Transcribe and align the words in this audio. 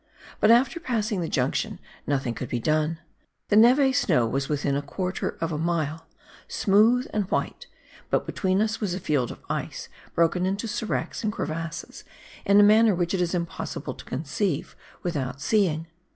But 0.39 0.49
after 0.49 0.79
passing 0.79 1.21
the 1.21 1.29
junction 1.29 1.77
nothing 2.07 2.33
could 2.33 2.49
be 2.49 2.57
done. 2.59 2.97
The 3.49 3.55
neve 3.55 3.95
snow 3.95 4.25
was 4.25 4.49
within 4.49 4.75
a 4.75 4.81
quarter 4.81 5.37
of 5.39 5.51
a 5.51 5.59
mile, 5.59 6.07
smooth 6.47 7.05
and 7.13 7.29
white, 7.29 7.67
but 8.09 8.25
between 8.25 8.63
us 8.63 8.81
was 8.81 8.95
a 8.95 8.99
field 8.99 9.29
of 9.29 9.37
ice 9.47 9.89
broken 10.15 10.47
into 10.47 10.67
seracs 10.67 11.23
and 11.23 11.31
crevasses 11.31 12.03
in 12.45 12.59
a 12.59 12.63
manner 12.63 12.95
which 12.95 13.13
it 13.13 13.21
is 13.21 13.35
impossible 13.35 13.93
to 13.93 14.05
conceive 14.05 14.75
without 15.03 15.39
seeing. 15.39 15.85